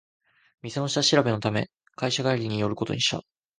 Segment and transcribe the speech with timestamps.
[0.63, 3.21] 店の下調べのため会社帰りに寄ることにした